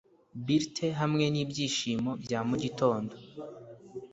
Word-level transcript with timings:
Blithe 0.43 0.83
hamwe 0.99 1.25
nibyishimo 1.33 2.11
bya 2.23 2.39
mugitondo 2.47 3.13